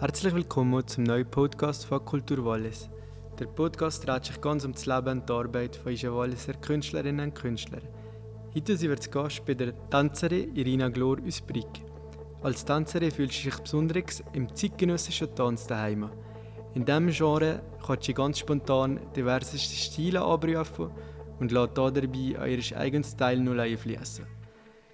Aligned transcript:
Herzlich 0.00 0.34
willkommen 0.34 0.86
zum 0.86 1.04
neuen 1.04 1.30
Podcast 1.30 1.84
von 1.84 2.02
Kultur 2.02 2.42
Wallis. 2.42 2.88
Der 3.38 3.44
Podcast 3.44 4.06
dreht 4.06 4.24
sich 4.24 4.40
ganz 4.40 4.64
um 4.64 4.72
das 4.72 4.86
Leben 4.86 5.18
und 5.20 5.28
die 5.28 5.32
Arbeit 5.34 5.76
von 5.76 5.92
unseren 5.92 6.14
Walliser 6.14 6.54
Künstlerinnen 6.54 7.26
und 7.26 7.34
Künstlern. 7.34 7.82
Heute 8.56 8.78
sind 8.78 8.88
wir 8.88 8.98
zu 8.98 9.10
Gast 9.10 9.44
bei 9.44 9.52
der 9.52 9.74
Tänzerin 9.90 10.56
Irina 10.56 10.88
Glor 10.88 11.18
aus 11.28 11.42
Brick. 11.42 11.84
Als 12.42 12.64
Tänzerin 12.64 13.10
fühlt 13.10 13.30
sie 13.30 13.50
sich 13.50 13.58
besonders 13.58 14.24
im 14.32 14.48
zeitgenössischen 14.56 15.34
Tanz 15.34 15.66
daheim. 15.66 16.08
In 16.72 16.86
diesem 16.86 17.10
Genre 17.10 17.60
kann 17.86 17.98
sie 18.00 18.14
ganz 18.14 18.38
spontan 18.38 19.00
diverseste 19.14 19.76
Stile 19.76 20.22
abrufen 20.22 20.92
und 21.40 21.52
lässt 21.52 21.76
dabei 21.76 22.08
ihr 22.08 22.76
eigenes 22.78 23.14
Teil 23.16 23.38
nur 23.38 23.60
einfließen. 23.60 24.39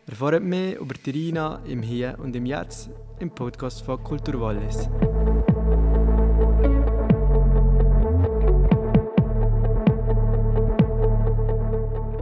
Erfahrt 0.09 0.45
mehr 0.45 0.79
über 0.79 0.95
Irina 1.05 1.61
im 1.67 1.83
Hier 1.83 2.17
und 2.21 2.37
im 2.37 2.47
Jetzt 2.47 2.91
im 3.19 3.29
Podcast 3.29 3.83
von 3.83 4.03
Kultur 4.05 4.41
Wallis. 4.41 4.89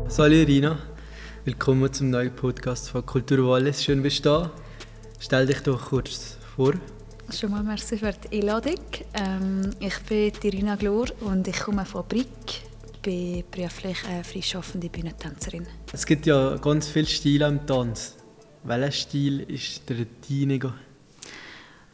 Salut 0.08 0.48
Irina, 0.48 0.78
willkommen 1.44 1.92
zum 1.92 2.08
neuen 2.08 2.34
Podcast 2.34 2.88
von 2.88 3.04
Kultur 3.04 3.46
Wallis. 3.46 3.84
Schön 3.84 4.02
bist 4.02 4.24
du 4.24 4.30
da. 4.30 4.50
Stell 5.20 5.44
dich 5.44 5.60
doch 5.60 5.90
kurz 5.90 6.38
vor. 6.56 6.72
Schon 7.30 7.50
mal 7.50 7.62
merci 7.62 7.98
für 7.98 8.14
die 8.14 8.40
Einladung. 8.40 8.80
Ähm, 9.12 9.72
ich 9.78 9.98
bin 10.08 10.32
Irina 10.42 10.76
Glor 10.76 11.08
und 11.20 11.46
ich 11.46 11.60
komme 11.60 11.84
von 11.84 12.06
Brick. 12.08 12.62
Ich 12.94 13.00
bin 13.02 13.44
beruflich 13.50 13.98
eine 14.08 14.24
freischaffende 14.24 14.88
Bühnentänzerin. 14.88 15.66
Es 15.94 16.06
gibt 16.06 16.26
ja 16.26 16.56
ganz 16.56 16.88
viele 16.88 17.06
Stile 17.06 17.46
im 17.46 17.64
Tanz. 17.68 18.16
Welcher 18.64 18.90
Stil 18.90 19.42
ist 19.42 19.88
der 19.88 19.98
deinige? 20.28 20.74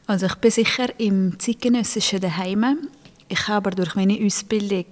Also 0.06 0.24
ich 0.24 0.36
bin 0.36 0.50
sicher 0.50 0.98
im 0.98 1.38
zeitgenössischen 1.38 2.18
daheim. 2.18 2.88
Ich 3.28 3.46
habe 3.46 3.56
aber 3.68 3.70
durch 3.72 3.96
meine 3.96 4.18
Ausbildung 4.24 4.86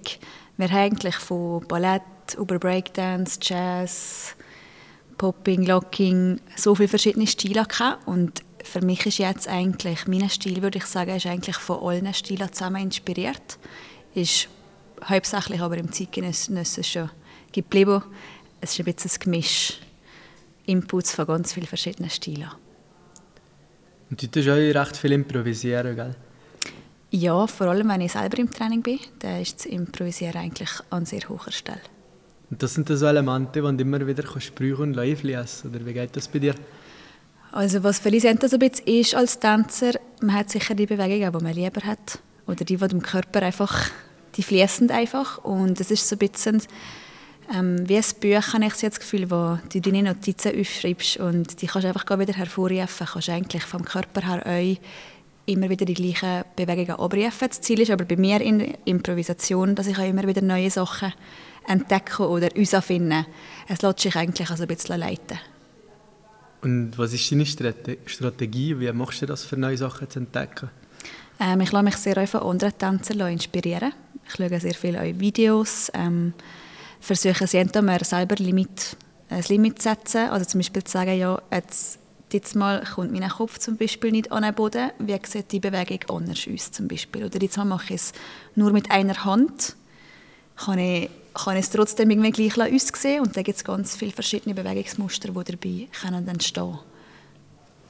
wir 0.57 0.69
eigentlich 0.69 1.15
von 1.15 1.67
Ballett 1.67 2.03
über 2.37 2.59
Breakdance, 2.59 3.39
Jazz, 3.41 4.35
Popping, 5.17 5.65
Locking 5.65 6.39
so 6.55 6.75
viele 6.75 6.89
verschiedene 6.89 7.25
Stile 7.25 7.65
gehabt. 7.65 8.07
und 8.07 8.43
für 8.63 8.81
mich 8.81 9.07
ist 9.07 9.17
jetzt 9.17 9.47
eigentlich 9.47 10.05
mein 10.05 10.29
Stil, 10.29 10.61
würde 10.61 10.77
ich 10.77 10.85
sagen, 10.85 11.15
ist 11.15 11.25
eigentlich 11.25 11.57
von 11.57 11.79
allen 11.79 12.13
Stilen 12.13 12.53
zusammen 12.53 12.83
inspiriert. 12.83 13.57
Ist 14.13 14.49
hauptsächlich 15.03 15.61
aber 15.61 15.77
im 15.79 15.91
zeitgenössischen 15.91 17.09
geblieben. 17.51 18.03
Es 18.61 18.71
ist 18.71 18.79
ein 18.79 18.93
bisschen 18.93 19.11
ein 19.11 19.19
Gemisch, 19.19 19.79
Inputs 20.65 21.15
von 21.15 21.25
ganz 21.25 21.53
vielen 21.53 21.67
verschiedenen 21.67 22.09
Stilen. 22.09 22.49
Und 24.09 24.21
du 24.21 24.27
tust 24.27 24.49
auch 24.49 24.55
recht 24.55 24.97
viel 24.97 25.11
improvisieren, 25.13 25.95
gell? 25.95 26.15
Ja, 27.11 27.47
vor 27.47 27.67
allem 27.67 27.89
wenn 27.89 28.01
ich 28.01 28.11
selber 28.11 28.37
im 28.37 28.51
Training 28.51 28.81
bin, 28.81 28.99
dann 29.19 29.41
ist 29.41 29.59
das 29.59 29.65
Improvisieren 29.65 30.37
eigentlich 30.37 30.69
an 30.89 31.05
sehr 31.05 31.27
hoher 31.27 31.51
Stelle. 31.51 31.81
Und 32.51 32.61
das 32.61 32.73
sind 32.73 32.89
so 32.89 33.05
Elemente, 33.05 33.61
die 33.61 33.77
du 33.77 33.83
immer 33.83 34.05
wieder 34.05 34.23
brauchen 34.23 34.81
und 34.81 34.93
live 34.93 35.23
lesen 35.23 35.69
Oder 35.69 35.85
wie 35.85 35.93
geht 35.93 36.15
das 36.15 36.27
bei 36.27 36.39
dir? 36.39 36.55
Also 37.51 37.83
was 37.83 37.99
Felicenta 37.99 38.47
so 38.47 38.57
ein 38.57 38.69
bisschen 38.69 38.87
ist 38.87 39.15
als 39.15 39.39
Tänzer, 39.39 39.93
man 40.21 40.35
hat 40.35 40.49
sicher 40.49 40.75
die 40.75 40.85
Bewegungen, 40.85 41.31
die 41.31 41.43
man 41.43 41.53
lieber 41.53 41.81
hat. 41.81 42.19
Oder 42.45 42.65
die, 42.65 42.77
die 42.77 42.87
dem 42.87 43.01
Körper 43.01 43.41
einfach, 43.41 43.89
die 44.35 44.43
fließen 44.43 44.91
einfach. 44.91 45.39
Und 45.39 45.79
es 45.79 45.91
ist 45.91 46.07
so 46.07 46.15
ein 46.15 46.19
bisschen 46.19 46.61
ähm, 47.53 47.87
wie 47.87 47.97
ein 47.97 48.03
Buch, 48.21 48.53
habe 48.53 48.65
ich 48.65 48.81
jetzt 48.81 48.83
das 48.83 48.99
Gefühl, 48.99 49.29
wo 49.31 49.57
du 49.71 49.81
deine 49.81 50.03
Notizen 50.03 50.59
aufschreibst 50.59 51.17
und 51.17 51.61
die 51.61 51.67
kannst 51.67 51.85
du 51.85 51.87
einfach 51.89 52.19
wieder 52.19 52.33
hervorrufen. 52.33 53.07
Kannst 53.07 53.29
eigentlich 53.29 53.63
vom 53.63 53.83
Körper 53.83 54.21
her 54.21 54.45
euch 54.45 54.79
immer 55.45 55.69
wieder 55.69 55.85
die 55.85 55.95
gleichen 55.95 56.43
Bewegungen 56.55 56.99
abrufen. 56.99 57.47
Das 57.47 57.61
Ziel 57.61 57.79
ist 57.81 57.91
aber 57.91 58.05
bei 58.05 58.17
mir 58.17 58.39
in 58.41 58.59
der 58.59 58.77
Improvisation, 58.85 59.75
dass 59.75 59.87
ich 59.87 59.97
auch 59.97 60.07
immer 60.07 60.27
wieder 60.27 60.41
neue 60.41 60.69
Sachen 60.69 61.13
entdecke 61.67 62.27
oder 62.27 62.49
uns 62.55 62.75
finde. 62.85 63.25
Es 63.67 63.81
lässt 63.81 63.99
sich 63.99 64.15
eigentlich 64.15 64.49
also 64.49 64.63
ein 64.63 64.67
bisschen 64.67 64.99
leiten. 64.99 65.39
Und 66.61 66.97
was 66.97 67.13
ist 67.13 67.31
deine 67.31 67.45
Strategie? 67.45 68.79
Wie 68.79 68.91
machst 68.91 69.21
du 69.21 69.25
das, 69.25 69.43
für 69.43 69.57
neue 69.57 69.77
Sachen 69.77 70.09
zu 70.09 70.19
entdecken? 70.19 70.69
Ähm, 71.39 71.61
ich 71.61 71.71
lasse 71.71 71.85
mich 71.85 71.95
sehr 71.95 72.27
von 72.27 72.41
anderen 72.41 72.77
Tänzern 72.77 73.31
inspirieren. 73.31 73.93
Ich 74.27 74.35
schaue 74.35 74.59
sehr 74.59 74.73
viele 74.73 75.19
Videos, 75.19 75.89
ähm, 75.93 76.33
versuche 76.99 77.47
sie 77.47 77.63
mir 77.63 78.03
selber 78.03 78.35
Limit, 78.35 78.97
ein 79.29 79.43
Limit 79.43 79.81
zu 79.81 79.89
setzen. 79.89 80.29
Also 80.29 80.45
zum 80.45 80.59
Beispiel 80.59 80.83
zu 80.83 80.91
sagen, 80.91 81.17
ja, 81.17 81.41
jetzt 81.51 81.99
jetzt 82.33 82.55
mal 82.55 82.83
kommt 82.83 83.11
mein 83.11 83.27
Kopf 83.29 83.57
zum 83.59 83.77
Beispiel 83.77 84.11
nicht 84.11 84.31
an 84.31 84.43
den 84.43 84.53
Boden, 84.53 84.91
wie 84.99 85.17
sieht 85.23 85.51
die 85.51 85.59
Bewegung 85.59 85.99
anders 86.17 86.47
aus 86.53 86.71
zum 86.71 86.87
Beispiel. 86.87 87.25
Oder 87.25 87.41
jetzt 87.41 87.57
mal 87.57 87.65
mache 87.65 87.93
ich 87.93 88.01
es 88.01 88.13
nur 88.55 88.71
mit 88.71 88.91
einer 88.91 89.25
Hand, 89.25 89.75
kann 90.55 90.79
ich, 90.79 91.09
kann 91.33 91.57
ich 91.57 91.65
es 91.65 91.69
trotzdem 91.71 92.09
irgendwie 92.09 92.31
gleich 92.31 92.73
aussehen 92.73 93.21
und 93.21 93.35
dann 93.35 93.43
gibt 93.43 93.57
es 93.57 93.63
ganz 93.63 93.95
viele 93.95 94.11
verschiedene 94.11 94.53
Bewegungsmuster, 94.53 95.29
die 95.29 95.51
dabei 95.51 95.87
können 96.01 96.27
entstehen 96.27 96.79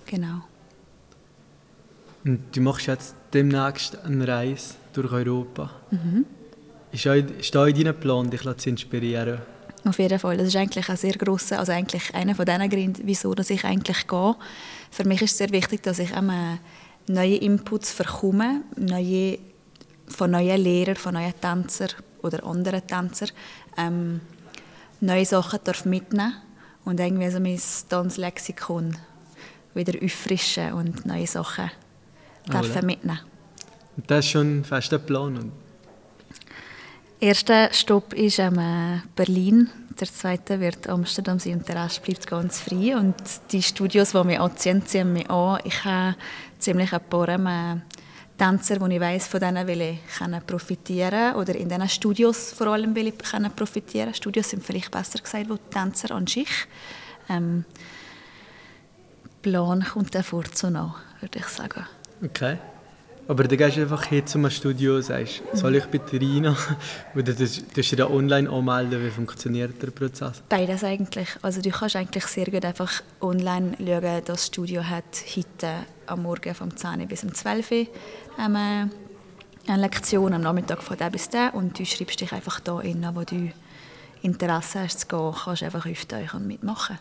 Genau. 0.05 0.41
Und 2.25 2.55
du 2.55 2.61
machst 2.61 2.87
jetzt 2.87 3.15
demnächst 3.33 3.97
eine 4.03 4.27
Reise 4.27 4.75
durch 4.93 5.11
Europa. 5.11 5.69
Mhm. 5.91 6.25
Ist, 6.91 7.55
da 7.55 7.67
in 7.67 7.75
deinem 7.75 7.99
Plan, 7.99 8.29
dich 8.29 8.41
zu 8.57 8.69
inspirieren? 8.69 9.39
Auf 9.85 9.99
jeden 9.99 10.19
Fall. 10.19 10.37
Das 10.37 10.47
ist 10.47 10.55
eigentlich 10.55 10.89
ein 10.89 10.97
sehr 10.97 11.13
grosser, 11.13 11.59
also 11.59 11.71
eigentlich 11.71 12.13
einer 12.13 12.35
von 12.35 12.45
diesen 12.45 12.69
Gründen, 12.69 13.01
wieso 13.05 13.33
dass 13.33 13.49
ich 13.49 13.63
eigentlich 13.63 14.07
gehe. 14.07 14.35
Für 14.91 15.03
mich 15.05 15.21
ist 15.21 15.31
es 15.31 15.37
sehr 15.37 15.51
wichtig, 15.51 15.83
dass 15.83 15.99
ich 15.99 16.11
immer 16.11 16.59
neue 17.07 17.37
Inputs 17.37 17.93
bekomme, 17.93 18.61
neue, 18.75 19.39
von 20.07 20.31
neuen 20.31 20.61
Lehrern, 20.61 20.95
von 20.95 21.13
neuen 21.13 21.33
Tänzern 21.39 21.89
oder 22.21 22.43
anderen 22.43 22.85
Tänzern, 22.85 23.29
ähm, 23.77 24.21
neue 24.99 25.25
Sachen 25.25 25.59
darf 25.63 25.85
mitnehmen 25.85 26.35
und 26.85 26.99
irgendwie 26.99 27.29
so 27.29 27.39
mein 27.39 27.59
Tanzlexikon 27.87 28.97
wieder 29.73 30.03
auffrischen 30.03 30.73
und 30.73 31.05
neue 31.05 31.27
Sachen 31.27 31.71
dürfen 32.51 32.85
mitnehmen. 32.85 33.19
Und 33.95 34.09
das 34.09 34.25
ist 34.25 34.31
schon 34.31 34.59
ein 34.59 34.65
fester 34.65 34.99
Plan? 34.99 35.51
Erster 37.19 37.73
Stopp 37.73 38.13
ist 38.13 38.39
ähm, 38.39 39.01
Berlin, 39.15 39.69
der 39.99 40.07
zweite 40.07 40.59
wird 40.59 40.87
Amsterdam 40.87 41.39
sein 41.39 41.55
und 41.55 41.67
der 41.67 41.83
Rest 41.83 42.03
bleibt 42.03 42.27
ganz 42.27 42.59
frei. 42.61 42.95
Und 42.95 43.15
die 43.51 43.61
Studios, 43.61 44.11
die 44.11 44.27
wir 44.27 44.41
anziehen, 44.41 44.85
ziehen 44.85 45.13
wir 45.13 45.29
an. 45.29 45.59
Ich 45.65 45.83
habe 45.83 46.15
ziemlich 46.57 46.93
ein 46.93 47.01
paar 47.01 47.27
ähm, 47.29 47.81
Tänzer, 48.37 48.77
die 48.79 48.95
ich 48.95 49.01
weiss, 49.01 49.27
von 49.27 49.41
denen 49.41 49.67
will 49.67 49.81
ich 49.81 49.99
können 50.17 50.41
profitieren 50.45 51.35
oder 51.35 51.53
in 51.55 51.67
diesen 51.67 51.89
Studios 51.89 52.53
vor 52.53 52.67
allem 52.67 52.95
will 52.95 53.07
ich 53.07 53.17
können 53.17 53.51
profitieren. 53.51 54.13
Studios 54.13 54.49
sind 54.49 54.63
vielleicht 54.63 54.91
besser 54.91 55.19
gesagt, 55.19 55.49
wo 55.49 55.55
die 55.55 55.69
Tänzer 55.69 56.11
an 56.11 56.25
sich. 56.25 56.49
Ähm, 57.27 57.65
Plan 59.41 59.83
kommt 59.83 60.15
dann 60.15 60.23
vor 60.23 60.45
zu 60.45 60.69
nah, 60.69 60.95
würde 61.19 61.39
ich 61.39 61.47
sagen. 61.47 61.85
Okay. 62.23 62.57
Aber 63.29 63.43
dann 63.43 63.59
gehst 63.59 63.77
du 63.77 63.81
einfach 63.81 64.05
hier 64.05 64.25
zum 64.25 64.49
Studio 64.49 64.95
und 64.95 65.03
sagst, 65.03 65.43
soll 65.53 65.75
ich 65.75 65.85
bitte 65.85 66.19
rein? 66.19 66.47
Oder 67.15 67.33
du 67.33 67.45
dich 67.45 67.89
da 67.91 68.09
online 68.09 68.49
anmelden, 68.49 69.05
wie 69.05 69.11
funktioniert 69.11 69.79
der 69.79 69.91
Prozess? 69.91 70.41
Beides 70.49 70.83
eigentlich. 70.83 71.29
Also 71.43 71.61
du 71.61 71.69
kannst 71.69 71.95
eigentlich 71.95 72.25
sehr 72.25 72.45
gut 72.45 72.65
einfach 72.65 73.03
online 73.21 73.77
schauen, 73.77 74.21
das 74.25 74.47
Studio 74.47 74.83
hat 74.83 75.03
heute 75.35 75.85
am 76.07 76.23
Morgen 76.23 76.55
vom 76.55 76.75
10 76.75 77.07
bis 77.07 77.23
um 77.23 77.31
12 77.31 77.71
Uhr 77.71 77.77
ähm, 78.39 78.55
eine 78.55 78.91
Lektion, 79.67 80.33
am 80.33 80.41
Nachmittag 80.41 80.81
von 80.81 80.97
der 80.97 81.11
bis 81.11 81.29
der 81.29 81.53
und 81.53 81.77
du 81.77 81.85
schreibst 81.85 82.19
dich 82.21 82.33
einfach 82.33 82.59
da 82.59 82.79
in, 82.79 83.07
wo 83.13 83.21
du 83.21 83.51
Interesse 84.23 84.79
hast 84.79 85.01
zu 85.01 85.07
gehen, 85.07 85.35
kannst 85.45 85.61
einfach 85.61 85.85
auftauchen 85.85 86.39
und 86.39 86.47
mitmachen. 86.47 86.97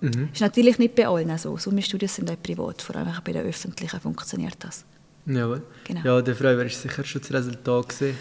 Mhm. 0.00 0.30
ist 0.32 0.40
natürlich 0.40 0.80
nicht 0.80 0.96
bei 0.96 1.06
allen 1.06 1.38
so. 1.38 1.56
Sommerstudios 1.56 2.16
sind 2.16 2.28
auch 2.32 2.42
privat, 2.42 2.82
vor 2.82 2.96
allem 2.96 3.12
bei 3.24 3.32
den 3.32 3.46
öffentlichen 3.46 4.00
funktioniert 4.00 4.56
das. 4.58 4.84
Jawohl. 5.28 5.62
Genau. 5.84 6.00
Ja, 6.04 6.22
der 6.22 6.34
Frau 6.34 6.56
war 6.56 6.68
sicher 6.68 7.04
schon 7.04 7.20
das 7.20 7.32
Resultat 7.32 7.88
gesehen, 7.90 8.16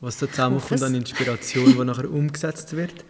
was 0.00 0.18
da 0.18 0.30
zusammenkommt 0.30 0.82
an 0.82 0.94
Inspiration, 0.94 1.76
die 1.76 1.84
nachher 1.84 2.10
umgesetzt 2.10 2.76
wird. 2.76 3.04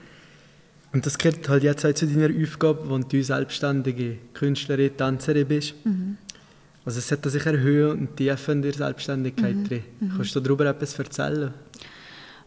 Und 0.92 1.04
das 1.04 1.18
gehört 1.18 1.46
halt 1.48 1.62
jetzt 1.62 1.84
auch 1.84 1.92
zu 1.92 2.06
deiner 2.06 2.34
Aufgabe, 2.42 2.90
wenn 2.90 3.06
du 3.06 3.22
selbstständige 3.22 4.16
Künstlerin, 4.32 4.96
Tänzerin 4.96 5.46
bist. 5.46 5.74
Mhm. 5.84 6.16
Also 6.86 7.00
es 7.00 7.12
hat 7.12 7.26
da 7.26 7.28
sicher 7.28 7.52
Höhe 7.52 7.90
und 7.90 8.16
Tiefe 8.16 8.52
in 8.52 8.62
der 8.62 8.72
Selbstständigkeit 8.72 9.54
mhm. 9.54 9.64
drin. 9.64 9.82
Mhm. 10.00 10.12
Kannst 10.16 10.34
du 10.34 10.40
darüber 10.40 10.64
etwas 10.64 10.98
erzählen? 10.98 11.52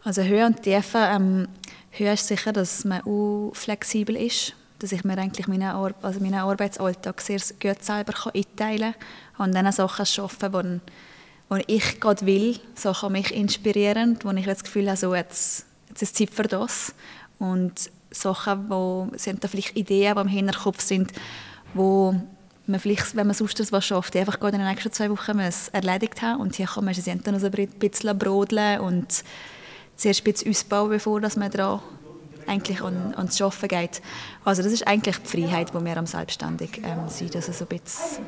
Also 0.02 0.22
Höhe 0.22 0.44
und 0.44 0.60
Tiefe, 0.60 0.98
ähm, 0.98 1.46
Höhe 1.90 2.12
ist 2.14 2.26
sicher, 2.26 2.52
dass 2.52 2.84
man 2.84 3.02
auch 3.02 3.52
flexibel 3.54 4.16
ist 4.16 4.54
dass 4.82 4.92
ich 4.92 5.04
mir 5.04 5.18
eigentlich 5.18 5.46
meinen, 5.46 5.70
Ar 5.70 5.94
also 6.02 6.20
meinen 6.20 6.34
Arbeitsalltag 6.34 7.20
sehr 7.20 7.40
gut 7.60 7.82
selber 7.84 8.12
kann 8.12 8.32
einteilen 8.34 8.94
kann 9.36 9.46
und 9.46 9.54
dann 9.54 9.70
Sachen 9.72 10.06
arbeiten, 10.22 10.80
wo, 11.48 11.54
wo 11.54 11.62
ich 11.66 12.00
gerade 12.00 12.26
will, 12.26 12.58
Sachen 12.74 13.12
mich 13.12 13.34
inspirieren, 13.34 14.18
wo 14.22 14.30
ich 14.30 14.44
das 14.44 14.64
Gefühl 14.64 14.88
habe, 14.88 14.96
so 14.96 15.14
jetzt, 15.14 15.66
jetzt 15.88 16.02
ist 16.02 16.16
Zeit 16.16 16.30
für 16.30 16.44
das. 16.44 16.94
Und 17.38 17.90
Sachen, 18.10 18.68
wo 18.68 19.08
sind 19.16 19.42
da 19.42 19.48
vielleicht 19.48 19.76
Ideen, 19.76 20.14
die 20.14 20.20
im 20.20 20.28
Hinterkopf 20.28 20.80
sind, 20.80 21.12
wo 21.74 22.14
man 22.66 22.80
vielleicht, 22.80 23.16
wenn 23.16 23.26
man 23.26 23.34
sonst 23.34 23.72
was 23.72 23.84
schafft, 23.84 24.16
einfach 24.16 24.40
in 24.40 24.52
den 24.52 24.64
nächsten 24.64 24.92
zwei 24.92 25.10
Wochen 25.10 25.38
erledigt 25.72 26.22
haben 26.22 26.40
und 26.40 26.54
hier 26.54 26.66
kann 26.66 26.84
man 26.84 26.94
es 26.94 27.04
dann 27.04 27.18
noch 27.24 27.42
ein 27.42 27.68
bisschen 27.78 28.18
brodeln 28.18 28.80
und 28.80 29.24
zuerst 29.96 30.20
ein 30.20 30.32
bisschen 30.32 30.50
ausbauen, 30.50 30.90
bevor 30.90 31.20
man 31.20 31.50
daran 31.50 31.80
eigentlich 32.46 32.82
an, 32.82 33.14
ans 33.14 33.40
Arbeiten 33.40 33.68
geht. 33.68 34.02
Also 34.44 34.62
das 34.62 34.72
ist 34.72 34.86
eigentlich 34.86 35.16
die 35.18 35.28
Freiheit, 35.28 35.70
die 35.74 35.84
wir 35.84 35.96
am 35.96 36.06
selbstständig 36.06 36.82
ähm, 36.84 37.08
sind, 37.08 37.34
dass 37.34 37.48
es 37.48 37.60
ein 37.60 37.68
bisschen, 37.68 38.24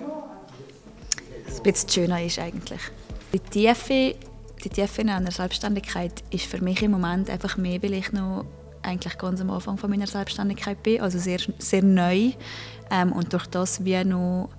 ein 1.56 1.62
bisschen 1.62 1.88
schöner 1.88 2.22
ist 2.22 2.38
eigentlich. 2.38 2.80
Die 3.32 3.40
Tiefe, 3.40 4.14
die 4.64 4.68
Tiefe 4.68 5.02
einer 5.02 5.30
Selbstständigkeit 5.30 6.22
ist 6.30 6.46
für 6.46 6.62
mich 6.62 6.82
im 6.82 6.92
Moment 6.92 7.28
einfach 7.30 7.56
mehr, 7.56 7.82
weil 7.82 7.94
ich 7.94 8.12
noch 8.12 8.44
eigentlich 8.82 9.18
ganz 9.18 9.40
am 9.40 9.50
Anfang 9.50 9.78
von 9.78 9.90
meiner 9.90 10.06
Selbstständigkeit 10.06 10.82
bin, 10.82 11.00
also 11.00 11.18
sehr, 11.18 11.40
sehr 11.58 11.82
neu 11.82 12.32
ähm, 12.90 13.12
und 13.12 13.32
durch 13.32 13.46
das 13.46 13.84
wie 13.84 14.04
noch 14.04 14.50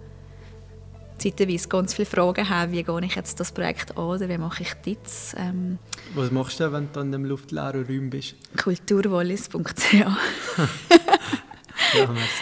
zeitweise 1.17 1.67
ganz 1.67 1.94
viele 1.94 2.06
Fragen 2.06 2.50
habe, 2.50 2.71
wie 2.71 2.83
gehe 2.83 3.06
ich 3.06 3.15
jetzt 3.15 3.39
das 3.39 3.51
Projekt 3.51 3.97
an 3.97 4.03
oder 4.03 4.29
wie 4.29 4.38
mache 4.38 4.63
ich 4.63 4.73
das. 4.85 5.35
Ähm, 5.38 5.77
Was 6.13 6.31
machst 6.31 6.59
du, 6.59 6.71
wenn 6.71 6.91
du 6.91 7.00
in 7.00 7.13
einem 7.13 7.25
luftleeren 7.25 7.85
Raum 7.85 8.09
bist? 8.09 8.35
Kulturwallis.ch 8.57 9.94
ja, 9.94 10.17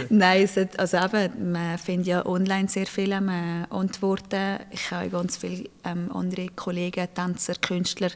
Nein, 0.09 0.47
hat, 0.47 0.79
also 0.79 0.97
eben, 0.97 1.51
man 1.51 1.77
findet 1.77 2.07
ja 2.07 2.25
online 2.25 2.69
sehr 2.69 2.85
viele 2.85 3.15
ähm, 3.15 3.65
Antworten. 3.69 4.59
Ich 4.71 4.91
habe 4.91 5.09
ganz 5.09 5.37
viele 5.37 5.69
ähm, 5.83 6.11
andere 6.13 6.49
Kollegen, 6.49 7.07
Tänzer, 7.13 7.55
Künstler, 7.55 8.09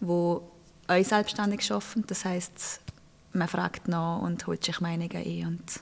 die 0.00 0.06
auch 0.06 0.42
selbstständig 0.88 1.70
arbeiten. 1.70 2.04
Das 2.06 2.24
heißt, 2.24 2.80
man 3.32 3.48
fragt 3.48 3.88
nach 3.88 4.20
und 4.20 4.46
holt 4.46 4.64
sich 4.64 4.80
Meinungen 4.80 5.16
ein 5.16 5.46
und 5.46 5.80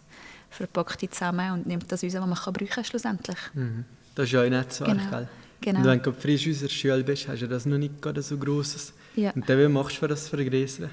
verpackt 0.50 1.02
die 1.02 1.10
zusammen 1.10 1.52
und 1.52 1.66
nimmt 1.66 1.90
das 1.90 2.02
raus, 2.02 2.14
was 2.14 2.26
man 2.26 2.34
kann 2.34 2.52
brauchen 2.52 2.84
schlussendlich. 2.84 3.38
Mhm. 3.54 3.84
Das 4.14 4.26
ist 4.26 4.32
ja 4.32 4.42
ein 4.42 4.50
Netzwerk, 4.50 4.90
genau. 4.90 5.10
gell? 5.10 5.28
Genau. 5.60 5.80
Und 5.80 5.86
wenn 5.86 6.02
du 6.02 6.12
frisch 6.12 6.48
aus 6.48 6.60
der 6.60 6.68
Schule 6.68 7.04
bist, 7.04 7.28
hast 7.28 7.42
du 7.42 7.48
das 7.48 7.66
noch 7.66 7.78
nicht 7.78 8.00
gerade 8.00 8.22
so 8.22 8.36
grosses. 8.38 8.94
Ja. 9.14 9.30
Und 9.32 9.48
dann, 9.48 9.58
wie 9.58 9.68
machst 9.68 9.96
du 9.96 10.00
für 10.00 10.08
das 10.08 10.28
vergrößern? 10.28 10.90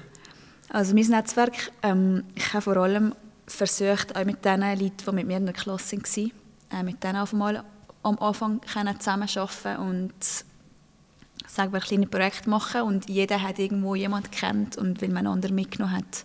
Also 0.70 0.94
mein 0.94 1.06
Netzwerk, 1.06 1.72
ähm, 1.82 2.24
ich 2.34 2.52
habe 2.52 2.62
vor 2.62 2.76
allem 2.76 3.14
versucht, 3.46 4.14
auch 4.14 4.24
mit 4.24 4.44
den 4.44 4.60
Leuten, 4.60 4.92
die 5.06 5.12
mit 5.12 5.26
mir 5.26 5.38
in 5.38 5.46
der 5.46 5.54
Klasse 5.54 5.96
waren, 5.96 6.32
äh, 6.70 6.82
mit 6.82 7.02
denen 7.02 7.16
auf 7.16 7.32
einmal 7.32 7.64
am 8.02 8.18
Anfang 8.18 8.60
zusammenarbeiten 8.98 9.76
und 9.78 10.12
sagen 11.46 11.72
wir, 11.72 11.80
kleine 11.80 12.06
Projekte 12.06 12.50
machen 12.50 12.82
und 12.82 13.08
jeder 13.08 13.42
hat 13.42 13.58
irgendwo 13.58 13.94
jemanden 13.94 14.30
kennt 14.30 14.76
und 14.76 15.00
weil 15.00 15.08
man 15.08 15.18
einen 15.18 15.34
anderen 15.34 15.54
mitgenommen 15.54 15.96
hat, 15.96 16.24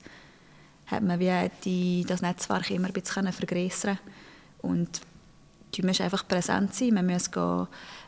hat 0.87 1.03
man 1.03 1.19
wie 1.19 1.49
die, 1.63 2.05
das 2.05 2.21
Netzwerk 2.21 2.69
immer 2.71 2.87
ein 2.87 2.93
bisschen 2.93 3.31
vergrößern 3.31 3.97
und 4.61 5.01
du 5.81 5.87
musst 5.87 6.01
einfach 6.01 6.27
präsent 6.27 6.73
sein, 6.73 6.93
man 6.93 7.05
muss 7.05 7.31
gehen, 7.31 7.67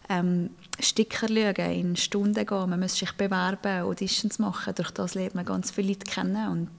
ähm, 0.10 0.50
Sticker 0.80 1.28
schauen, 1.28 1.72
in 1.72 1.96
Stunden 1.96 2.46
gehen, 2.46 2.70
man 2.70 2.80
muss 2.80 2.96
sich 2.96 3.12
bewerben, 3.14 3.84
Auditions 3.84 4.40
machen, 4.40 4.74
durch 4.76 4.92
das 4.92 5.16
lernt 5.16 5.36
man 5.36 5.46
ganz 5.46 5.72
viele 5.72 5.90
Leute 5.90 6.10
kennen 6.10 6.50
und 6.50 6.70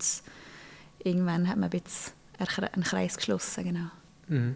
irgendwann 1.03 1.49
hat 1.49 1.57
man 1.57 1.71
ein 1.71 1.81
bisschen 1.81 2.13
einen 2.39 2.85
Kreis 2.85 3.17
geschlossen, 3.17 3.65
genau. 3.65 3.91
Mhm. 4.29 4.55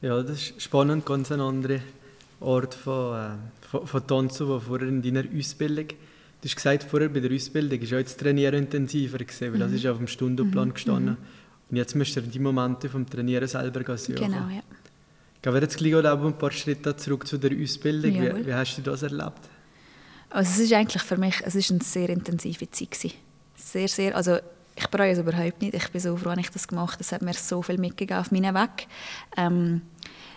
Ja, 0.00 0.22
das 0.22 0.50
ist 0.50 0.62
spannend, 0.62 1.06
ganz 1.06 1.32
ein 1.32 1.40
anderer 1.40 1.80
Ort 2.40 2.74
von, 2.74 3.16
äh, 3.16 3.30
von, 3.68 3.86
von 3.86 4.06
Tanzen, 4.06 4.48
wo 4.48 4.60
vorher 4.60 4.88
in 4.88 5.00
deiner 5.00 5.24
Ausbildung, 5.36 5.88
du 5.88 6.48
hast 6.48 6.56
gesagt, 6.56 6.84
vorher 6.84 7.08
bei 7.08 7.20
der 7.20 7.32
Ausbildung 7.32 7.80
war 7.90 8.02
das 8.02 8.16
Trainieren 8.16 8.54
intensiver, 8.54 9.18
gewesen, 9.18 9.52
weil 9.52 9.58
mhm. 9.58 9.60
das 9.60 9.72
ist 9.72 9.86
auf 9.86 9.96
dem 9.96 10.06
Stundenplan 10.08 10.68
mhm. 10.68 10.74
gestanden. 10.74 11.10
Mhm. 11.12 11.44
Und 11.70 11.76
jetzt 11.76 11.94
müsst 11.94 12.16
ihr 12.16 12.22
die 12.22 12.38
Momente 12.38 12.88
vom 12.88 13.08
Trainieren 13.08 13.48
selber 13.48 13.96
suchen. 13.96 14.16
Genau, 14.16 14.48
ja. 14.48 14.62
Gehen 15.44 15.52
wir 15.52 15.60
jetzt 15.60 15.76
gleich 15.76 15.94
ein 15.94 16.38
paar 16.38 16.50
Schritte 16.52 16.96
zurück 16.96 17.26
zu 17.26 17.36
der 17.36 17.50
Ausbildung. 17.50 18.14
Wie, 18.14 18.46
wie, 18.46 18.54
hast 18.54 18.78
du 18.78 18.80
das 18.80 19.02
erlebt? 19.02 19.42
Also 20.30 20.50
es 20.50 20.58
ist 20.58 20.72
eigentlich 20.72 21.02
für 21.02 21.18
mich 21.18 21.34
es 21.44 21.54
ist 21.54 21.70
eine 21.70 21.82
sehr 21.82 22.08
intensive 22.08 22.70
Zeit 22.70 22.92
gewesen. 22.92 23.12
Sehr, 23.54 23.88
sehr, 23.88 24.16
also 24.16 24.38
ich 24.74 24.86
bereue 24.86 25.12
es 25.12 25.18
überhaupt 25.18 25.60
nicht. 25.60 25.74
Ich 25.74 25.88
bin 25.90 26.00
so 26.00 26.16
froh, 26.16 26.30
dass 26.30 26.38
ich 26.38 26.50
das 26.50 26.66
gemacht 26.66 26.94
habe. 26.94 27.02
Es 27.02 27.12
hat 27.12 27.20
mir 27.20 27.34
so 27.34 27.60
viel 27.60 27.76
mitgegeben 27.76 28.22
auf 28.22 28.32
meinen 28.32 28.54
Weg. 28.54 28.88
Ähm, 29.36 29.82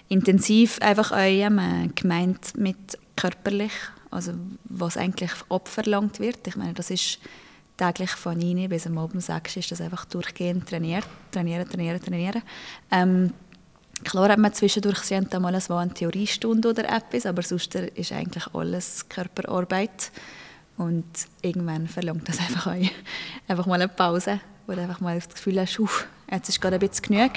intensiv 0.10 0.78
einfach 0.82 1.14
auch 1.14 1.20
ähm, 1.22 1.94
gemeint 1.96 2.58
mit 2.58 3.00
körperlich, 3.16 3.72
also 4.12 4.34
was 4.66 4.98
eigentlich 4.98 5.32
abverlangt 5.48 6.20
wird. 6.20 6.46
Ich 6.48 6.58
meine, 6.58 6.74
das 6.74 6.92
ist 6.92 7.20
täglich 7.78 8.10
von 8.10 8.38
9 8.38 8.68
bis 8.68 8.86
am 8.86 8.98
Abend 8.98 9.24
6 9.24 9.56
ist 9.56 9.72
das 9.72 9.80
einfach 9.80 10.04
durchgehend 10.04 10.68
trainiert, 10.68 11.08
trainieren, 11.32 11.70
trainieren, 11.70 12.02
trainieren. 12.02 12.42
Ähm, 12.92 13.32
klar 14.04 14.30
hat 14.30 14.40
man 14.40 14.54
zwischendurch 14.54 15.00
sie 15.00 15.20
mal 15.40 15.56
eine 15.56 15.94
Theoriestunde 15.94 16.70
oder 16.70 16.90
etwas, 16.90 17.26
aber 17.26 17.42
sonst 17.42 17.76
ist 17.76 18.12
eigentlich 18.12 18.48
alles 18.54 19.08
Körperarbeit. 19.10 20.12
Und 20.78 21.06
irgendwann 21.42 21.88
verlangt 21.88 22.30
das 22.30 22.40
einfach 22.40 22.68
auch 22.68 22.90
einfach 23.48 23.66
mal 23.66 23.82
eine 23.82 23.88
Pause, 23.88 24.40
wo 24.68 24.74
du 24.74 24.82
einfach 24.82 25.00
mal 25.00 25.16
das 25.16 25.30
Gefühl 25.30 25.60
hast, 25.60 25.80
jetzt 26.32 26.50
ist 26.50 26.62
gerade 26.62 26.76
ein 26.76 26.88
bisschen 26.88 27.16
genug. 27.16 27.32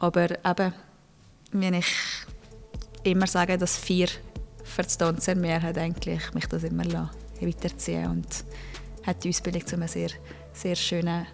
Aber 0.00 0.30
eben, 0.30 0.74
wenn 1.52 1.74
ich 1.74 1.86
immer 3.04 3.26
sage, 3.26 3.56
dass 3.56 3.78
vier 3.78 4.08
für 4.64 4.82
das 4.82 4.98
Tanzen 4.98 5.40
mehr 5.40 5.62
hat 5.62 5.78
eigentlich 5.78 6.34
mich 6.34 6.46
das 6.46 6.64
immer 6.64 7.10
weiterziehen 7.40 8.10
und 8.10 8.26
hat 9.06 9.22
die 9.22 9.28
Ausbildung 9.28 9.66
zu 9.66 9.76
einem 9.76 9.86
sehr, 9.86 10.10
sehr 10.52 10.74
schönen 10.74 11.26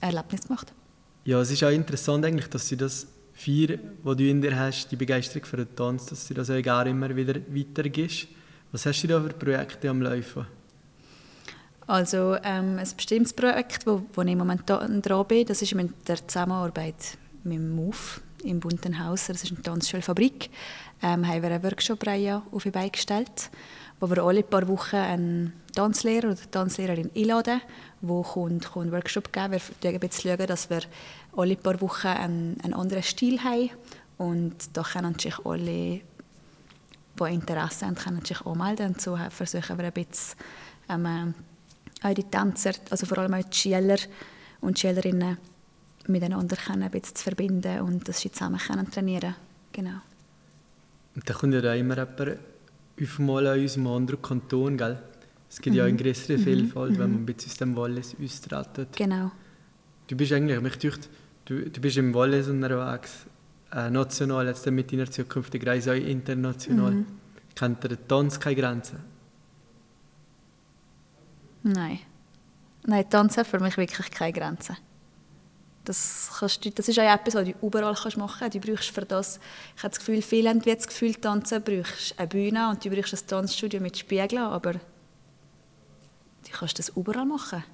Erlebnis 0.00 0.42
gemacht. 0.48 0.72
Ja, 1.24 1.40
es 1.40 1.50
ist 1.50 1.62
auch 1.62 1.70
interessant 1.70 2.24
eigentlich, 2.24 2.48
dass 2.48 2.66
sie 2.66 2.76
das 2.76 3.06
vier, 3.34 3.78
wo 4.02 4.14
du 4.14 4.28
in 4.28 4.40
dir 4.40 4.58
hast, 4.58 4.90
die 4.90 4.96
Begeisterung 4.96 5.44
für 5.44 5.56
den 5.58 5.76
Tanz, 5.76 6.06
dass 6.06 6.26
du 6.26 6.34
das 6.34 6.50
auch 6.50 6.62
gar 6.62 6.86
immer 6.86 7.14
wieder 7.14 7.34
weitergibst. 7.48 8.28
Was 8.72 8.86
hast 8.86 9.02
du 9.02 9.08
da 9.08 9.20
für 9.20 9.30
Projekte 9.30 9.90
am 9.90 10.00
Laufen? 10.02 10.46
Also 11.86 12.36
ähm, 12.42 12.78
ein 12.78 12.88
bestimmtes 12.96 13.32
Projekt, 13.34 13.86
wo, 13.86 14.02
wo 14.14 14.22
ich 14.22 14.36
momentan 14.36 15.02
dran 15.02 15.26
bin, 15.26 15.46
das 15.46 15.60
ist 15.60 15.74
mit 15.74 16.08
der 16.08 16.26
Zusammenarbeit 16.26 17.18
mit 17.42 17.58
dem 17.58 17.76
MOVE 17.76 18.20
im 18.44 18.60
Bunten 18.60 19.04
Haus. 19.04 19.26
Das 19.26 19.42
ist 19.42 19.52
eine 19.52 19.62
Tanzschulfabrik. 19.62 20.48
Ähm, 21.02 21.26
haben 21.26 21.42
wir 21.42 21.50
eine 21.50 21.62
Workshop-Reihe 21.62 22.42
auf 22.50 22.62
die 22.62 22.70
Beine 22.70 22.90
gestellt, 22.90 23.50
wo 24.04 24.10
wir 24.10 24.22
alle 24.22 24.42
paar 24.42 24.68
Wochen 24.68 24.96
einen 24.96 25.52
Tanzlehrer 25.74 26.32
oder 26.32 26.50
Tanzlehrerin 26.50 27.10
einladen, 27.16 27.62
wo 28.02 28.20
kommt, 28.20 28.76
einen 28.76 28.92
Workshop 28.92 29.32
geben. 29.32 29.52
Wir 29.52 30.10
schauen 30.10 30.46
dass 30.46 30.68
wir 30.68 30.82
alle 31.34 31.56
paar 31.56 31.80
Wochen 31.80 32.08
einen, 32.08 32.60
einen 32.62 32.74
anderen 32.74 33.02
Stil 33.02 33.42
haben 33.42 33.70
und 34.18 34.76
da 34.76 34.82
können 34.82 35.18
sich 35.18 35.38
alle 35.46 36.00
die 37.18 37.32
Interesse 37.32 37.86
haben, 37.86 37.94
können 37.94 38.22
sich 38.22 38.44
anmelden. 38.44 38.88
Und 38.88 39.00
so 39.00 39.18
versuchen 39.30 39.78
wir 39.78 39.86
ein 39.86 39.92
bisschen 39.92 40.38
ähm, 40.90 41.34
auch 42.02 42.14
die 42.14 42.24
Tänzer, 42.24 42.72
also 42.90 43.06
vor 43.06 43.16
allem 43.16 43.32
auch 43.32 43.42
die 43.42 43.56
Schüler 43.56 43.96
und 44.60 44.78
Schülerinnen 44.78 45.38
miteinander 46.08 46.58
ein 46.68 46.90
bisschen 46.90 47.16
zu 47.16 47.24
verbinden 47.24 47.80
und 47.80 48.06
dass 48.06 48.20
sie 48.20 48.30
zusammen 48.30 48.58
können 48.58 48.90
trainieren 48.90 49.34
genau. 49.72 50.00
Und 51.14 51.30
da 51.30 51.32
kommt 51.32 51.54
ja 51.54 51.62
da 51.62 51.72
immer 51.72 51.96
jemand 51.96 52.38
fünfmal 52.96 53.46
an 53.46 53.60
unserem 53.60 53.86
anderen 53.88 54.22
Kanton, 54.22 54.76
gell? 54.76 55.02
Es 55.48 55.60
gibt 55.60 55.74
mhm. 55.74 55.78
ja 55.78 55.84
eine 55.84 55.96
größere 55.96 56.38
mhm. 56.38 56.42
Vielfalt, 56.42 56.92
mhm. 56.92 56.98
wenn 56.98 57.12
man 57.12 57.22
ein 57.22 57.26
bisschen 57.26 57.50
aus 57.50 57.56
dem 57.58 57.76
Wallis 57.76 58.16
austritt. 58.52 58.96
Genau. 58.96 59.30
Du 60.06 60.16
bist 60.16 60.32
eigentlich, 60.32 60.60
mich 60.60 60.78
dünkt, 60.78 61.08
du, 61.44 61.70
du 61.70 61.80
bist 61.80 61.96
im 61.96 62.12
Wallis 62.14 62.48
unterwegs 62.48 63.26
äh, 63.72 63.90
national, 63.90 64.46
jetzt 64.46 64.66
mit 64.70 64.92
deiner 64.92 65.10
zukünftigen 65.10 65.68
Reise 65.68 65.92
auch 65.92 65.96
international, 65.96 66.90
mhm. 66.92 67.06
kennt 67.54 67.84
der 67.84 68.06
Tanz 68.06 68.38
keine 68.38 68.56
Grenzen? 68.56 68.98
Nein. 71.62 72.00
Nein, 72.86 73.08
Tanz 73.08 73.38
hat 73.38 73.46
für 73.46 73.60
mich 73.60 73.76
wirklich 73.76 74.10
keine 74.10 74.32
Grenzen. 74.32 74.76
Das, 75.84 76.30
kannst 76.38 76.64
du, 76.64 76.70
das 76.70 76.88
ist 76.88 76.98
auch 76.98 77.14
etwas, 77.14 77.34
was 77.34 77.44
du 77.44 77.54
überall 77.62 77.94
kannst 77.94 78.16
machen 78.16 78.36
kannst. 78.38 78.54
Du 78.54 78.60
brauchst 78.60 78.90
für 78.90 79.04
das, 79.04 79.38
ich 79.76 79.82
habe 79.82 79.90
das 79.90 79.98
Gefühl, 79.98 80.22
viele 80.22 80.48
haben 80.48 80.62
das 80.62 80.86
Gefühl, 80.86 81.14
Tanzen 81.14 81.62
brauchst 81.62 82.18
eine 82.18 82.28
Bühne 82.28 82.70
und 82.70 82.84
du 82.84 82.90
brauchst 82.90 83.12
ein 83.12 83.26
Tanzstudio 83.26 83.80
mit 83.80 83.98
Spiegeln, 83.98 84.42
aber 84.42 84.72
du 84.72 84.80
kannst 86.52 86.78
das 86.78 86.88
überall 86.90 87.26
machen. 87.26 87.64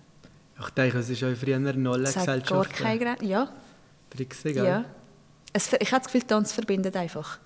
Ich 0.58 0.70
denke, 0.70 0.98
es 0.98 1.08
ist 1.08 1.22
auch 1.22 1.34
früher 1.34 1.58
noch 1.58 1.94
eine 1.94 2.02
Gesellschaft. 2.02 2.48
gar 2.48 2.66
keine 2.66 2.98
Grenzen. 2.98 3.28
Ja. 3.28 3.48
Brixen, 4.10 4.54
ja 4.54 4.84
es, 5.52 5.72
ich 5.72 5.92
habe 5.92 6.02
das 6.02 6.12
Gefühl, 6.12 6.26
Tanz 6.26 6.52
verbindet 6.52 6.96
einfach. 6.96 7.38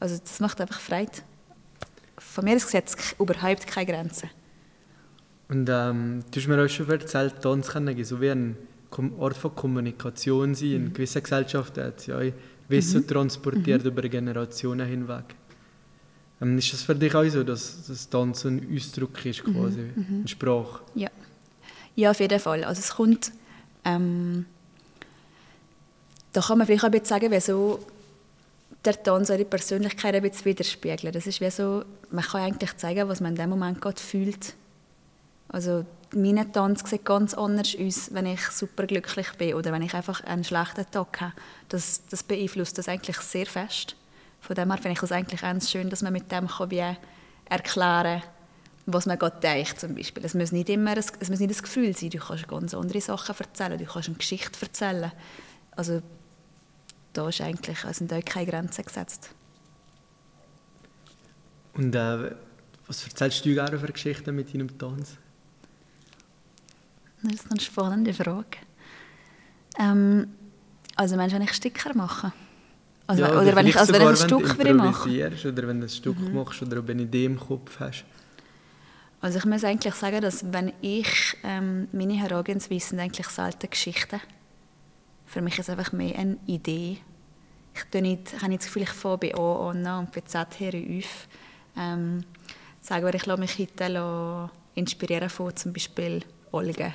Also 0.00 0.18
das 0.18 0.40
macht 0.40 0.60
einfach 0.60 0.80
Freude. 0.80 1.12
Von 2.18 2.44
mir 2.44 2.56
ist 2.56 2.74
es 2.74 3.14
überhaupt 3.18 3.66
keine 3.66 3.86
Grenzen. 3.86 4.30
Und 5.48 5.68
ähm, 5.68 6.24
du 6.30 6.40
hast 6.40 6.48
mir 6.48 6.64
auch 6.64 6.68
schon 6.68 6.88
erzählt, 6.90 7.42
Tanz 7.42 7.68
kann 7.68 8.04
so 8.04 8.20
wie 8.20 8.30
ein 8.30 8.56
Ort 9.18 9.36
von 9.36 9.54
Kommunikation 9.54 10.54
sein. 10.54 10.70
In 10.70 10.84
mhm. 10.84 10.92
gewissen 10.92 11.22
Gesellschaften 11.22 11.84
hat 11.84 12.06
ja 12.06 12.18
auch 12.18 12.32
Wissen 12.68 13.02
mhm. 13.02 13.06
transportiert 13.06 13.82
mhm. 13.82 13.90
über 13.90 14.02
Generationen 14.08 14.86
hinweg. 14.86 15.24
Ähm, 16.40 16.58
ist 16.58 16.72
das 16.72 16.82
für 16.82 16.94
dich 16.94 17.14
auch 17.14 17.28
so, 17.28 17.42
dass 17.42 17.86
das 17.86 18.08
Tanz 18.08 18.44
ein 18.44 18.66
Ausdruck 18.74 19.24
ist, 19.24 19.46
mhm. 19.46 19.54
quasi, 19.54 19.80
mhm. 19.80 20.06
eine 20.20 20.28
Sprache? 20.28 20.80
Ja. 20.94 21.08
ja, 21.96 22.10
auf 22.10 22.20
jeden 22.20 22.40
Fall. 22.40 22.64
Also 22.64 22.80
es 22.80 22.94
kommt... 22.94 23.32
Ähm, 23.84 24.46
da 26.32 26.40
kann 26.40 26.58
man 26.58 26.66
vielleicht 26.66 26.82
auch 26.82 26.86
ein 26.86 26.92
bisschen 26.92 27.06
sagen, 27.06 27.30
wieso 27.30 27.80
der 28.84 29.02
Tanz 29.02 29.28
seine 29.28 29.44
Persönlichkeit 29.44 30.14
ein 30.14 30.22
bisschen 30.22 30.46
widerspiegeln. 30.46 31.12
Das 31.12 31.26
ist 31.26 31.40
wie 31.40 31.50
so, 31.50 31.84
man 32.10 32.24
kann 32.24 32.42
eigentlich 32.42 32.76
zeigen, 32.76 33.08
was 33.08 33.20
man 33.20 33.32
in 33.32 33.36
dem 33.36 33.50
Moment 33.50 33.80
gerade 33.80 34.00
fühlt. 34.00 34.54
Also 35.52 35.84
mein 36.14 36.52
Tanz 36.52 36.88
sieht 36.88 37.04
ganz 37.04 37.34
anders 37.34 37.76
aus, 37.78 38.12
wenn 38.12 38.26
ich 38.26 38.40
super 38.48 38.86
glücklich 38.86 39.32
bin 39.38 39.54
oder 39.54 39.72
wenn 39.72 39.82
ich 39.82 39.94
einfach 39.94 40.24
einen 40.24 40.44
schlechten 40.44 40.90
Tag 40.90 41.20
habe. 41.20 41.32
Das, 41.68 42.02
das 42.10 42.22
beeinflusst 42.22 42.76
das 42.78 42.88
eigentlich 42.88 43.18
sehr 43.18 43.46
fest. 43.46 43.96
Von 44.40 44.56
dem 44.56 44.70
her 44.70 44.78
finde 44.78 44.96
ich 44.96 45.02
es 45.02 45.12
eigentlich 45.12 45.42
ganz 45.42 45.70
schön, 45.70 45.90
dass 45.90 46.02
man 46.02 46.12
mit 46.12 46.32
dem 46.32 46.48
wie 46.48 46.96
erklären 47.48 48.20
kann, 48.20 48.30
was 48.86 49.06
man 49.06 49.18
gerade 49.18 49.40
denkt 49.40 49.78
zum 49.78 49.94
Beispiel. 49.94 50.24
Es 50.24 50.34
muss 50.34 50.52
nicht 50.52 50.68
immer 50.68 50.92
ein, 50.92 50.98
es 50.98 51.28
muss 51.28 51.38
nicht 51.38 51.54
ein 51.54 51.62
Gefühl 51.62 51.96
sein, 51.96 52.10
du 52.10 52.18
kannst 52.18 52.48
ganz 52.48 52.74
andere 52.74 53.00
Sachen 53.00 53.36
erzählen, 53.38 53.78
du 53.78 53.84
kannst 53.84 54.08
eine 54.08 54.16
Geschichte 54.16 54.60
erzählen. 54.60 55.12
Also 55.76 56.02
da 57.12 57.28
ist 57.28 57.40
eigentlich, 57.40 57.84
also 57.84 57.98
sind 57.98 58.10
da 58.10 58.20
keine 58.20 58.50
Grenzen 58.50 58.84
gesetzt. 58.84 59.30
Und 61.74 61.94
äh, 61.94 62.34
was 62.86 63.04
erzählst 63.04 63.44
du 63.44 63.54
gerne 63.54 63.78
für 63.78 63.86
Geschichten 63.86 64.34
mit 64.34 64.52
deinem 64.52 64.76
Tanz? 64.78 65.16
Das 67.22 67.34
ist 67.34 67.50
eine 67.50 67.60
spannende 67.60 68.12
Frage. 68.12 68.58
Ähm, 69.78 70.28
also 70.96 71.16
meinst 71.16 71.34
du, 71.34 71.38
wenn 71.38 71.44
ich 71.44 71.54
Sticker 71.54 71.94
mache? 71.94 72.32
Also, 73.06 73.22
ja, 73.22 73.30
oder, 73.30 73.42
oder 73.42 73.56
wenn 73.56 73.66
ich, 73.66 73.76
also 73.76 73.92
wenn 73.92 74.02
ich 74.02 74.08
ein 74.08 74.16
Stück 74.16 74.58
würde 74.58 74.74
machen? 74.74 75.12
Oder 75.12 75.68
wenn 75.68 75.80
du 75.80 75.86
ein 75.86 75.88
Stück 75.88 76.18
mhm. 76.18 76.34
machst 76.34 76.62
oder 76.62 76.82
eine 76.88 77.02
Idee 77.02 77.24
im 77.24 77.38
Kopf 77.38 77.78
hast. 77.80 78.04
Also 79.20 79.38
ich 79.38 79.44
muss 79.44 79.62
eigentlich 79.62 79.94
sagen, 79.94 80.20
dass 80.20 80.52
wenn 80.52 80.72
ich 80.80 81.36
ähm, 81.44 81.88
meine 81.92 82.14
Herangehensweise 82.14 83.00
eigentlich 83.00 83.28
selten 83.28 83.70
Geschichten. 83.70 84.20
Für 85.26 85.40
mich 85.40 85.58
ist 85.58 85.68
es 85.68 85.70
einfach 85.70 85.92
mehr 85.92 86.18
eine 86.18 86.38
Idee. 86.46 86.98
Ich, 87.74 87.84
tue 87.84 88.02
nicht, 88.02 88.34
ich 88.34 88.42
habe 88.42 88.48
nicht 88.48 88.62
das 88.62 88.66
Gefühl, 88.66 88.82
ich 88.82 88.90
fange 88.90 89.18
bei 89.18 89.34
A 89.34 89.70
an 89.70 89.86
und 89.86 90.12
bei 90.12 90.22
Z 90.22 90.60
her 90.60 90.74
auf. 90.74 91.28
Ähm, 91.76 92.24
sagen 92.80 93.06
wir, 93.06 93.14
ich 93.14 93.24
lasse 93.24 93.40
mich 93.40 93.58
heute 93.58 94.50
inspirieren 94.74 95.30
von 95.30 95.54
zum 95.54 95.72
Beispiel 95.72 96.22
Olga. 96.50 96.92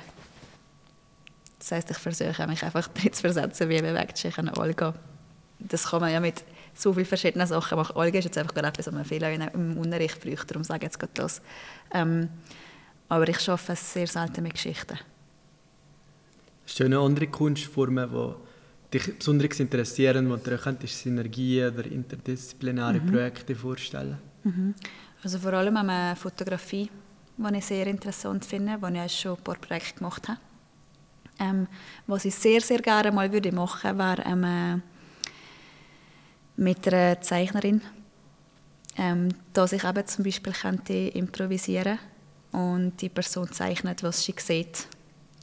Das 1.58 1.72
heisst, 1.72 1.90
ich 1.90 1.98
versuche 1.98 2.46
mich 2.46 2.62
einfach 2.62 2.88
zu 3.12 3.20
versetzen, 3.20 3.68
wie 3.68 3.80
bewegt 3.80 4.16
sich 4.16 4.38
eine 4.38 4.56
Olga. 4.56 4.94
Das 5.58 5.90
kann 5.90 6.00
man 6.00 6.12
ja 6.12 6.20
mit 6.20 6.44
so 6.74 6.92
vielen 6.92 7.06
verschiedenen 7.06 7.46
Sachen 7.46 7.76
machen. 7.76 7.96
Olga 7.96 8.18
ist 8.18 8.26
jetzt 8.26 8.38
einfach 8.38 8.54
gerade 8.54 8.68
etwas, 8.68 8.86
was 8.86 8.94
man 8.94 9.04
viel 9.04 9.22
im 9.22 9.76
Unterricht 9.76 10.20
braucht, 10.20 10.50
darum 10.50 10.62
sage 10.62 10.78
ich 10.78 10.82
jetzt 10.84 10.98
gerade 10.98 11.12
das. 11.14 11.42
Ähm, 11.92 12.28
aber 13.08 13.28
ich 13.28 13.48
arbeite 13.48 13.74
sehr 13.76 14.06
selten 14.06 14.42
mit 14.42 14.54
Geschichten. 14.54 14.98
Hast 16.64 16.78
du 16.78 16.84
eine 16.84 16.98
andere 16.98 17.26
Kunstformen, 17.26 18.10
die 18.10 18.98
dich 18.98 19.18
besonders 19.18 19.58
interessieren, 19.58 20.30
wo 20.30 20.36
du 20.36 20.56
könntest 20.58 21.00
Synergien 21.00 21.72
oder 21.72 21.86
interdisziplinäre 21.86 23.00
mhm. 23.00 23.06
Projekte 23.10 23.54
vorstellen? 23.54 24.18
Mhm. 24.44 24.74
Also 25.22 25.38
vor 25.38 25.54
allem 25.54 25.76
an 25.76 26.14
Fotografie, 26.14 26.90
die 27.36 27.56
ich 27.56 27.64
sehr 27.64 27.86
interessant 27.86 28.44
finde, 28.44 28.76
wo 28.80 28.86
ich 28.86 29.12
schon 29.12 29.36
ein 29.36 29.42
paar 29.42 29.56
Projekte 29.56 29.98
gemacht 29.98 30.28
habe. 30.28 30.38
Ähm, 31.40 31.66
was 32.06 32.24
ich 32.24 32.34
sehr, 32.34 32.60
sehr 32.60 32.80
gerne 32.80 33.12
mal 33.12 33.32
würde 33.32 33.52
machen 33.52 33.96
würde, 33.96 34.22
wäre 34.22 34.44
ähm, 34.44 34.82
mit 36.56 36.88
einer 36.88 37.20
Zeichnerin, 37.20 37.80
ähm, 38.96 39.28
dass 39.52 39.72
ich 39.72 39.84
eben 39.84 40.06
zum 40.06 40.24
Beispiel 40.24 40.52
könnte 40.52 40.92
improvisieren 40.92 41.98
und 42.52 43.00
die 43.00 43.08
Person 43.08 43.50
zeichnet, 43.52 44.02
was 44.02 44.24
sie 44.24 44.34
sieht. 44.36 44.88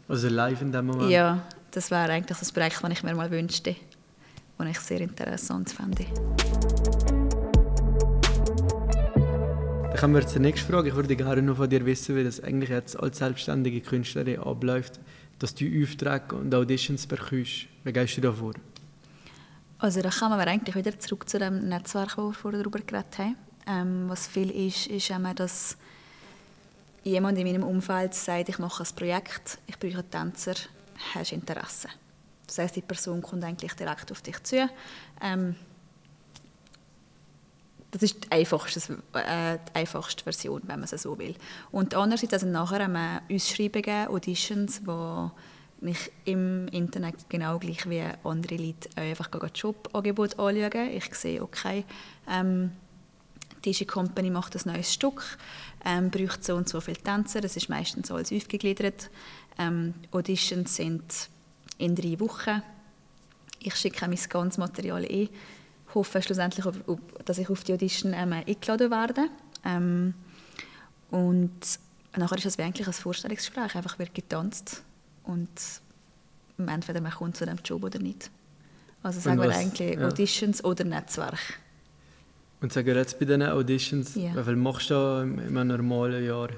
Also 0.07 0.27
live 0.27 0.61
in 0.61 0.71
dem 0.71 0.87
Moment? 0.87 1.09
Ja, 1.09 1.41
das 1.71 1.89
wäre 1.89 2.11
eigentlich 2.11 2.37
das 2.37 2.51
Projekt, 2.51 2.81
das 2.81 2.91
ich 2.91 3.03
mir 3.03 3.15
mal 3.15 3.31
wünschte, 3.31 3.75
das 4.57 4.67
ich 4.67 4.79
sehr 4.79 5.01
interessant 5.01 5.69
fände. 5.69 6.05
Dann 9.95 10.01
kommen 10.01 10.15
wir 10.15 10.27
zur 10.27 10.41
nächsten 10.41 10.69
Frage. 10.69 10.89
Ich 10.89 10.95
würde 10.95 11.15
gerne 11.15 11.41
noch 11.41 11.55
von 11.55 11.69
dir 11.69 11.85
wissen, 11.85 12.17
wie 12.17 12.23
das 12.25 12.43
eigentlich 12.43 12.69
jetzt 12.69 12.99
als 12.99 13.17
selbstständige 13.17 13.79
Künstlerin 13.79 14.39
abläuft, 14.39 14.99
dass 15.39 15.53
du 15.55 15.65
Aufträge 15.83 16.35
und 16.35 16.53
Auditions 16.53 17.05
bekommst. 17.07 17.67
Wie 17.83 17.93
gehst 17.93 18.17
du 18.17 18.21
da 18.21 18.31
vor? 18.31 18.53
Also 19.79 20.01
da 20.01 20.09
kommen 20.09 20.37
wir 20.39 20.47
eigentlich 20.47 20.75
wieder 20.75 20.97
zurück 20.99 21.27
zu 21.29 21.37
dem 21.37 21.67
Netzwerk, 21.67 22.17
wo 22.17 22.27
wir 22.27 22.33
vorher 22.33 22.61
darüber 22.61 22.79
geredet 22.79 23.17
haben. 23.17 23.35
Ähm, 23.67 24.05
was 24.07 24.27
viel 24.27 24.49
ist, 24.49 24.87
ist 24.87 25.09
immer, 25.09 25.33
dass 25.33 25.77
jemand 27.03 27.37
in 27.37 27.47
meinem 27.47 27.63
Umfeld 27.63 28.13
sagt, 28.13 28.49
ich 28.49 28.59
mache 28.59 28.83
ein 28.83 28.95
Projekt, 28.95 29.59
ich 29.67 29.77
brauche 29.77 29.99
einen 29.99 30.09
Tänzer, 30.09 30.55
hast 31.13 31.31
Interesse? 31.33 31.89
Das 32.47 32.57
heißt, 32.57 32.75
die 32.75 32.81
Person 32.81 33.21
kommt 33.21 33.43
eigentlich 33.43 33.73
direkt 33.73 34.11
auf 34.11 34.21
dich 34.21 34.41
zu. 34.43 34.69
Ähm, 35.21 35.55
das 37.95 38.03
ist 38.03 38.25
die 38.25 38.31
einfachste, 38.31 38.97
äh, 39.13 39.57
die 39.69 39.75
einfachste 39.75 40.23
Version, 40.23 40.61
wenn 40.65 40.81
man 40.81 40.89
es 40.91 41.01
so 41.01 41.17
will. 41.17 41.33
Und 41.71 41.95
andererseits 41.95 42.33
also 42.33 42.45
nachher 42.45 42.83
haben 42.83 42.93
wir 42.93 43.21
Ausschreibungen, 43.33 44.09
Auditions, 44.09 44.81
wo 44.85 45.31
mich 45.79 46.11
im 46.25 46.67
Internet 46.69 47.29
genau 47.29 47.57
gleich 47.57 47.89
wie 47.89 48.03
andere 48.25 48.57
Leute 48.57 48.89
einfach 48.97 49.29
Jobangebot 49.53 50.37
anschauen. 50.37 50.89
Ich 50.91 51.15
sehe, 51.15 51.41
okay, 51.41 51.85
ähm, 52.29 52.71
diese 53.63 53.85
Company 53.85 54.29
macht 54.29 54.55
ein 54.55 54.73
neues 54.73 54.93
Stück, 54.93 55.37
ähm, 55.85 56.11
braucht 56.11 56.43
so 56.43 56.55
und 56.55 56.67
so 56.67 56.81
viele 56.81 56.97
Tänzer, 56.97 57.39
das 57.39 57.55
ist 57.55 57.69
meistens 57.69 58.11
alles 58.11 58.33
aufgegliedert. 58.33 59.09
Ähm, 59.57 59.93
Auditions 60.11 60.75
sind 60.75 61.29
in 61.77 61.95
drei 61.95 62.19
Wochen. 62.19 62.61
Ich 63.59 63.75
schicke 63.75 64.05
mein 64.05 64.19
ganzes 64.29 64.57
Material 64.57 65.05
ein, 65.09 65.29
hoffe 65.95 66.21
schlussendlich, 66.21 66.65
dass 67.25 67.37
ich 67.37 67.49
auf 67.49 67.63
die 67.63 67.73
Audition 67.73 68.13
ähm, 68.13 68.33
eingeladen 68.33 68.91
werde. 68.91 69.29
Ähm, 69.63 70.13
und 71.09 71.79
nachher 72.15 72.37
ist 72.37 72.45
es 72.45 72.59
eigentlich 72.59 72.87
ein 72.87 72.93
Vorstellungsgespräch, 72.93 73.75
einfach 73.75 73.97
wird 73.97 74.13
getanzt 74.13 74.83
und 75.23 75.49
entweder 76.57 77.01
man 77.01 77.11
kommt 77.11 77.37
zu 77.37 77.45
dem 77.45 77.57
Job 77.63 77.83
oder 77.83 77.99
nicht. 77.99 78.29
Also 79.03 79.19
sagen 79.19 79.41
wir 79.41 79.55
eigentlich 79.55 79.97
ja. 79.97 80.07
Auditions 80.07 80.63
oder 80.63 80.83
Netzwerk. 80.83 81.59
Und 82.61 82.73
sagen 82.73 82.87
wir 82.87 82.95
jetzt 82.95 83.19
bei 83.19 83.25
diesen 83.25 83.43
Auditions, 83.43 84.15
ja. 84.15 84.35
wie 84.35 84.43
viel 84.43 84.55
machst 84.55 84.89
du 84.89 85.21
in 85.21 85.57
einem 85.57 85.67
normalen 85.67 86.25
Jahr? 86.25 86.49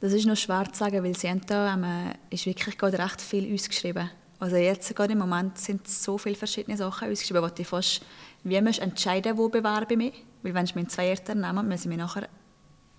Das 0.00 0.12
ist 0.12 0.26
noch 0.26 0.36
schwer 0.36 0.64
zu 0.72 0.78
sagen, 0.78 1.02
weil 1.02 1.16
sie 1.16 1.30
da 1.46 1.74
ähm, 1.74 2.14
ist 2.30 2.46
wirklich 2.46 2.78
gerade 2.78 2.98
recht 2.98 3.20
viel 3.20 3.52
ausgeschrieben. 3.52 4.08
Also 4.40 4.56
jetzt 4.56 4.94
gerade 4.94 5.12
im 5.12 5.18
Moment 5.18 5.58
sind 5.58 5.88
so 5.88 6.16
viele 6.16 6.36
verschiedene 6.36 6.76
Sachen 6.76 7.10
ausgeschrieben, 7.10 7.42
wo 7.42 7.48
du 7.48 7.64
fast 7.64 8.02
wie 8.44 8.60
musst 8.60 8.78
entscheiden, 8.78 9.36
wo 9.36 9.48
bewerbe 9.48 9.94
ich 9.94 9.98
mich. 9.98 10.24
Weil 10.42 10.54
wenn 10.54 10.64
ich 10.64 10.74
mich 10.74 10.84
in 10.84 10.90
zwei 10.90 11.08
Jahren 11.08 11.40
nehme, 11.40 11.62
muss 11.62 11.80
ich 11.80 11.88
mich 11.88 11.98
nachher 11.98 12.28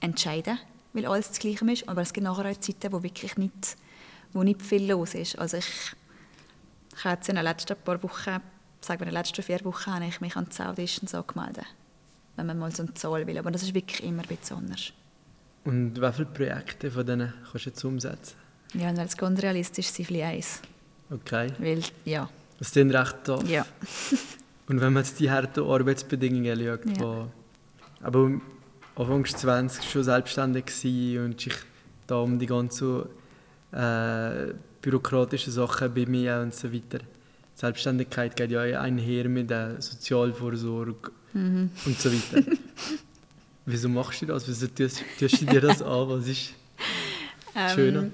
entscheiden, 0.02 0.60
weil 0.94 1.06
alles 1.06 1.30
das 1.30 1.40
Gleiche 1.40 1.72
ist. 1.72 1.88
Aber 1.88 2.02
es 2.02 2.12
gibt 2.12 2.26
nachher 2.26 2.50
auch 2.52 2.60
Zeiten, 2.60 2.92
wo 2.92 3.02
wirklich 3.02 3.38
nicht 3.38 3.78
wo 4.34 4.44
nicht 4.44 4.62
viel 4.62 4.90
los 4.90 5.16
ist. 5.16 5.38
Also 5.38 5.58
ich, 5.58 5.96
ich 6.96 7.04
habe 7.04 7.16
jetzt 7.16 7.30
in 7.30 7.36
den 7.36 7.44
letzten 7.44 7.76
paar 7.78 8.02
Wochen, 8.04 8.42
sagen 8.82 9.00
wir 9.00 9.08
in 9.08 9.10
den 9.10 9.14
letzten 9.14 9.42
vier 9.42 9.64
Wochen, 9.66 9.94
habe 9.94 10.06
ich 10.06 10.22
mich 10.22 10.36
an 10.36 10.48
die 10.56 10.62
Auditions 10.62 11.16
angemeldet, 11.16 11.66
wenn 12.36 12.46
man 12.46 12.60
mal 12.60 12.72
so 12.72 12.84
eine 12.84 12.94
Zahl 12.94 13.26
will. 13.26 13.38
Aber 13.38 13.52
das 13.52 13.64
ist 13.64 13.74
wirklich 13.74 14.04
immer 14.04 14.24
anders. 14.52 14.94
Und 15.66 16.02
wie 16.02 16.14
viele 16.14 16.26
Projekte 16.28 16.92
von 16.92 17.06
denen 17.06 17.34
kannst 17.52 17.66
du 17.66 17.70
jetzt 17.70 17.84
umsetzen? 17.84 18.36
Ja, 18.74 18.88
wenn 18.88 19.00
es 19.00 19.18
ganz 19.18 19.42
realistisch 19.42 19.88
sind, 19.88 20.06
vielleicht 20.06 20.26
eins. 20.26 20.62
Okay. 21.10 21.48
Weil, 21.58 21.82
ja. 22.06 22.30
Das 22.58 22.72
sind 22.72 22.92
recht 22.92 23.24
tough. 23.24 23.48
Ja. 23.50 23.66
Und 24.68 24.82
wenn 24.82 24.94
man 24.94 25.04
jetzt 25.04 25.20
die 25.20 25.32
harten 25.32 25.64
Arbeitsbedingungen 25.64 26.56
schaut, 26.58 26.86
ja. 26.86 27.02
wo 27.02 27.28
aber 28.02 28.32
Anfang 28.96 29.26
20 29.26 29.90
schon 29.90 30.04
selbstständig 30.04 30.66
war 30.66 31.26
und 31.26 31.42
sich 31.42 31.56
da 32.06 32.18
um 32.18 32.38
die 32.38 32.46
ganze 32.46 33.10
äh, 33.72 34.54
bürokratische 34.82 35.52
Sachen 35.52 35.94
bei 35.94 36.06
mir 36.06 36.40
und 36.42 36.54
so 36.54 36.72
weiter. 36.72 37.00
Selbstständigkeit 37.56 38.36
geht 38.36 38.52
ja 38.52 38.62
einher 38.62 39.28
mit 39.28 39.50
der 39.50 39.82
Sozialvorsorge 39.82 41.12
mhm. 41.34 41.72
und 41.86 42.00
so 42.00 42.12
weiter. 42.12 42.46
Wieso 43.66 43.90
machst 43.90 44.22
du 44.22 44.28
das? 44.28 44.48
Wieso 44.48 44.68
tust, 44.68 45.04
tust 45.20 45.42
du 45.42 45.46
dir 45.46 45.62
das 45.62 45.82
an? 45.82 46.10
Was 46.10 46.28
ist 46.28 46.54
ähm, 47.56 47.70
schöner? 47.76 48.08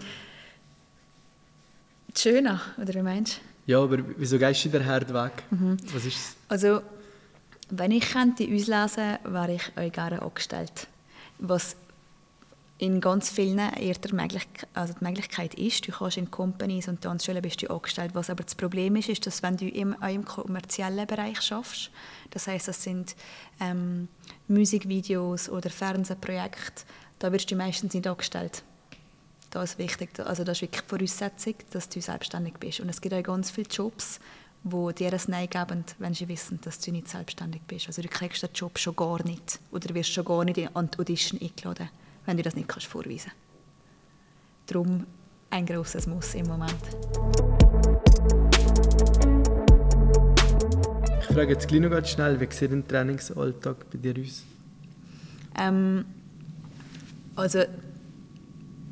Schöner, 2.17 2.61
oder 2.81 2.93
wie 2.93 3.01
meinst 3.01 3.37
du? 3.37 3.71
Ja, 3.71 3.81
aber 3.81 3.97
wieso 4.17 4.37
gehst 4.37 4.65
du 4.65 4.69
der 4.69 4.83
Herd 4.83 5.13
weg? 5.13 5.43
Mhm. 5.49 5.77
Was 5.93 6.05
ist 6.05 6.37
Also, 6.49 6.81
wenn 7.69 7.91
ich 7.91 8.11
könnte 8.11 8.43
auslesen 8.43 9.19
könnte, 9.23 9.33
wäre 9.33 9.53
ich 9.53 9.77
euch 9.77 9.91
gerne 9.91 10.21
angestellt. 10.21 10.87
Was 11.39 11.75
in 12.77 12.99
ganz 12.99 13.29
vielen 13.29 13.57
eher 13.57 13.93
der 13.93 14.13
Möglichkeit, 14.13 14.67
also 14.73 14.93
die 14.99 15.03
Möglichkeit 15.03 15.53
ist, 15.55 15.87
du 15.87 15.91
kannst 15.91 16.17
in 16.17 16.29
Companies 16.29 16.87
und 16.89 17.01
Tanzschulen 17.01 17.41
bist 17.41 17.61
du 17.61 17.69
angestellt. 17.69 18.11
Was 18.13 18.29
aber 18.29 18.43
das 18.43 18.55
Problem 18.55 18.97
ist, 18.97 19.07
ist, 19.07 19.25
dass 19.25 19.41
wenn 19.43 19.55
du 19.57 19.67
im, 19.67 19.95
im 20.07 20.25
kommerziellen 20.25 21.07
Bereich 21.07 21.41
schaffst, 21.41 21.89
das 22.31 22.47
heißt, 22.47 22.67
das 22.67 22.83
sind 22.83 23.15
ähm, 23.61 24.09
Musikvideos 24.47 25.49
oder 25.49 25.69
Fernsehprojekte, 25.69 26.83
da 27.19 27.31
wirst 27.31 27.49
du 27.49 27.55
meistens 27.55 27.93
nicht 27.93 28.07
angestellt. 28.07 28.63
Das 29.55 29.71
ist 29.71 29.77
wichtig, 29.79 30.19
also 30.19 30.43
das 30.43 30.57
ist 30.57 30.63
wirklich 30.63 30.81
die 30.81 30.89
Voraussetzung, 30.89 31.53
dass 31.71 31.87
du 31.87 32.01
selbstständig 32.01 32.55
bist. 32.55 32.81
Und 32.81 32.89
es 32.89 32.99
gibt 32.99 33.15
auch 33.15 33.23
ganz 33.23 33.51
viele 33.51 33.69
Jobs, 33.69 34.19
wo 34.63 34.91
dir 34.91 35.13
ein 35.13 35.21
Nein 35.27 35.49
geben, 35.49 35.85
wenn 35.97 36.13
sie 36.13 36.27
wissen, 36.27 36.59
dass 36.61 36.81
du 36.81 36.91
nicht 36.91 37.07
selbstständig 37.07 37.61
bist. 37.65 37.87
Also 37.87 38.01
du 38.01 38.09
kriegst 38.09 38.43
den 38.43 38.49
Job 38.53 38.77
schon 38.77 38.97
gar 38.97 39.23
nicht 39.23 39.61
oder 39.71 39.95
wirst 39.95 40.11
schon 40.11 40.25
gar 40.25 40.43
nicht 40.43 40.59
an 40.73 40.89
die 40.91 40.99
Audition 40.99 41.39
eingeladen, 41.39 41.87
wenn 42.25 42.35
du 42.35 42.43
das 42.43 42.53
nicht 42.55 42.67
kannst 42.67 42.87
vorweisen 42.87 43.31
kannst. 43.31 44.73
Darum 44.73 45.07
ein 45.51 45.65
grosses 45.65 46.05
Muss 46.05 46.35
im 46.35 46.47
Moment. 46.47 46.73
Ich 51.21 51.25
frage 51.27 51.53
jetzt 51.53 51.69
gleich 51.69 51.79
noch 51.79 51.91
ganz 51.91 52.09
schnell, 52.09 52.41
wie 52.41 52.51
sieht 52.51 52.73
ein 52.73 52.85
Trainingsalltag 52.85 53.89
bei 53.89 53.99
dir 53.99 54.15
aus? 54.21 54.43
Ähm, 55.57 56.03
also 57.37 57.63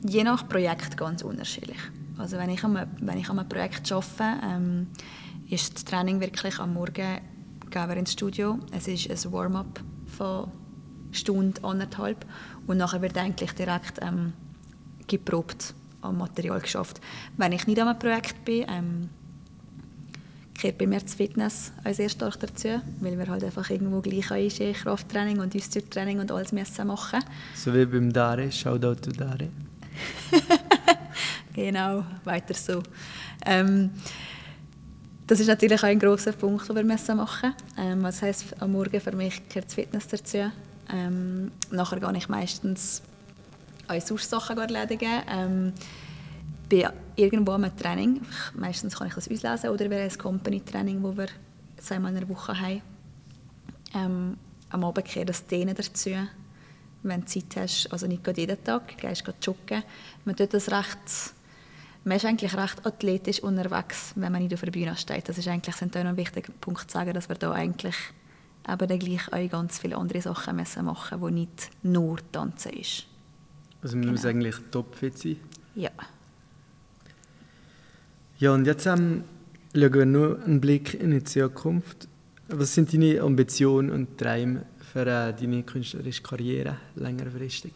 je 0.04 0.24
nach 0.24 0.48
Projekt 0.48 0.98
ganz 0.98 1.22
unterschiedlich. 1.22 1.80
Also 2.18 2.38
wenn 2.38 2.50
ich 2.50 2.64
an 2.64 2.78
einem, 2.78 3.50
Projekt 3.50 3.92
arbeite, 3.92 4.40
ähm, 4.44 4.88
ist 5.50 5.76
das 5.76 5.86
Training 5.86 6.20
wirklich 6.20 6.60
am 6.60 6.74
Morgen 6.74 7.20
gehen 7.70 7.90
wir 7.90 7.98
ins 7.98 8.14
Studio. 8.14 8.60
Es 8.72 8.88
ist 8.88 9.10
ein 9.10 9.32
Warm-up 9.32 9.80
von 10.06 10.52
Stunde, 11.12 11.64
anderthalb 11.64 12.26
und 12.68 12.78
nachher 12.78 13.02
wird 13.02 13.18
eigentlich 13.18 13.52
direkt 13.54 14.00
ähm, 14.02 14.34
geprobt 15.08 15.74
am 16.02 16.18
Material 16.18 16.60
geschafft. 16.60 17.02
Wenn 17.38 17.52
ich 17.52 17.66
nicht 17.66 17.80
an 17.80 17.88
einem 17.88 18.00
Projekt 18.00 18.46
bin, 18.46 18.66
ähm, 18.70 19.10
gehört 20.54 20.78
bei 20.78 20.88
mir 20.88 21.00
das 21.00 21.16
Fitness 21.16 21.72
als 21.84 22.00
erstes 22.00 22.38
dazu, 22.38 22.80
weil 23.00 23.18
wir 23.18 23.28
halt 23.28 23.44
einfach 23.44 23.70
irgendwo 23.70 24.02
gleich 24.02 24.32
einstehen, 24.32 24.76
Krafttraining 24.76 25.40
und 25.40 25.56
Ausdauertraining 25.56 26.20
und 26.20 26.32
alles 26.32 26.52
müssen 26.52 26.88
machen. 26.88 27.20
So 27.56 27.74
wie 27.74 27.86
beim 27.86 28.14
Dare, 28.14 28.52
Shoutout 28.52 29.02
to 29.02 29.12
Dare. 29.12 29.50
genau, 31.54 32.04
weiter 32.24 32.54
so. 32.54 32.82
Ähm, 33.46 33.92
das 35.26 35.40
ist 35.40 35.48
natürlich 35.48 35.80
auch 35.80 35.88
ein 35.88 36.00
grosser 36.00 36.34
Punkt, 36.34 36.68
den 36.68 36.76
wir 36.76 36.84
machen 36.84 37.16
müssen. 37.16 37.54
Ähm, 37.78 38.04
das 38.04 38.22
heisst, 38.22 38.62
am 38.62 38.72
Morgen 38.74 39.00
für 39.00 39.16
mich 39.16 39.48
gehört 39.48 39.68
das 39.68 39.74
Fitness 39.74 40.08
dazu. 40.08 40.52
Ähm, 40.92 41.52
nachher 41.72 42.00
gehe 42.00 42.18
ich 42.18 42.30
meistens 42.30 43.02
auch 43.88 44.02
sonst 44.02 44.30
Sachen 44.30 44.58
erledigen. 44.58 45.22
Ähm, 45.30 45.74
bin 46.70 46.88
irgendwo 47.16 47.52
am 47.52 47.78
Training. 47.78 48.22
Meistens 48.56 48.96
kann 48.96 49.08
ich 49.08 49.14
das 49.14 49.28
auslesen 49.28 49.70
oder 49.70 49.90
wäre 49.90 50.04
ein 50.04 50.18
Company-Training, 50.18 51.02
das 51.02 51.18
wir 51.18 51.28
zweimal 51.78 52.14
in 52.14 52.20
der 52.20 52.30
Woche 52.30 52.60
haben. 52.60 52.82
Ähm, 53.96 54.38
am 54.70 54.84
Abend 54.84 55.06
gehört 55.06 55.30
das 55.30 55.46
Dehnen 55.46 55.76
dazu. 55.76 56.12
Wenn 57.04 57.22
du 57.22 57.28
Zeit 57.28 57.56
hast, 57.58 57.92
also 57.92 58.08
nicht 58.08 58.26
jeden 58.38 58.64
Tag, 58.64 58.98
gehst 58.98 59.28
du 59.28 59.34
joggen. 59.42 59.84
Man 60.26 60.36
tut 60.36 60.54
das 60.54 60.72
recht 60.72 61.34
man 62.06 62.18
ist 62.18 62.26
eigentlich 62.26 62.56
recht 62.56 62.86
athletisch 62.86 63.42
unterwegs, 63.42 64.12
wenn 64.16 64.32
man 64.32 64.42
nicht 64.42 64.54
auf 64.54 64.62
der 64.62 64.72
Bühne 64.72 64.96
steht. 64.98 65.30
Das 65.30 65.38
ist 65.38 65.48
eigentlich 65.48 65.76
sind 65.76 65.96
ein 65.96 66.18
wichtiger 66.18 66.52
Punkt 66.60 66.92
zu 66.92 66.98
sagen, 66.98 67.14
dass 67.14 67.30
wir 67.30 67.36
da 67.36 67.52
eigentlich 67.52 67.96
eben 68.68 68.88
dann 68.88 69.00
gleich 69.00 69.32
auch 69.32 69.52
ganz 69.52 69.80
viele 69.80 69.98
andere 69.98 70.22
Sachen 70.22 70.56
müssen 70.56 70.86
machen 70.86 71.20
müssen, 71.20 71.36
die 71.36 71.42
nicht 71.42 71.70
nur 71.84 72.18
Tanzen 72.32 72.74
ist. 72.74 73.06
Also 73.82 73.96
man 73.96 74.04
genau. 74.04 74.14
muss 74.14 74.26
eigentlich 74.26 74.56
topfit 74.72 75.18
sein? 75.18 75.38
Ja. 75.76 75.92
Ja, 78.40 78.54
und 78.54 78.66
jetzt 78.66 78.86
ähm, 78.86 79.24
schauen 79.74 79.94
wir 79.94 80.06
nur 80.06 80.44
einen 80.44 80.60
Blick 80.60 80.94
in 80.94 81.12
die 81.12 81.24
Zukunft. 81.24 82.08
Was 82.50 82.74
sind 82.74 82.94
deine 82.94 83.22
Ambitionen 83.22 83.90
und 83.90 84.18
Träume 84.18 84.66
für 84.94 85.08
äh, 85.08 85.34
deine 85.34 85.64
künstlerische 85.64 86.22
Karriere 86.22 86.78
längerfristig? 86.96 87.74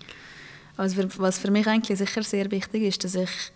Also 0.78 1.02
für, 1.02 1.20
was 1.20 1.40
für 1.40 1.50
mich 1.50 1.68
eigentlich 1.68 1.98
sicher 1.98 2.22
sehr 2.22 2.50
wichtig 2.52 2.84
ist, 2.84 3.04
dass 3.04 3.16
ich 3.16 3.52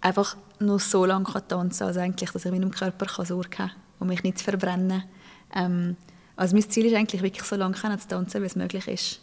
einfach 0.00 0.36
nur 0.60 0.78
so 0.78 1.04
lange 1.04 1.24
tanzen 1.24 1.78
kann, 1.78 1.88
also 1.88 2.00
eigentlich, 2.00 2.30
dass 2.30 2.44
ich 2.44 2.52
meinem 2.52 2.70
Körper 2.70 3.06
kann 3.06 3.26
Sorge 3.26 3.48
kann 3.48 3.72
und 3.98 4.06
mich 4.06 4.22
nicht 4.22 4.40
verbrennen. 4.40 5.02
Ähm, 5.52 5.96
also 6.36 6.54
mein 6.54 6.70
Ziel 6.70 6.86
ist 6.86 6.94
eigentlich 6.94 7.22
wirklich 7.22 7.42
so 7.42 7.56
lange 7.56 7.74
zu 7.74 8.08
tanzen, 8.08 8.40
wie 8.40 8.46
es 8.46 8.54
möglich 8.54 8.86
ist. 8.86 9.20